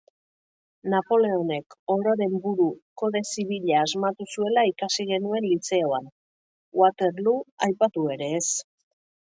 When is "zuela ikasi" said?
4.33-5.09